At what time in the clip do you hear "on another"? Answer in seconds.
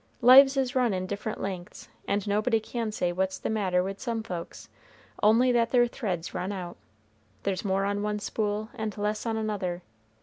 9.27-9.83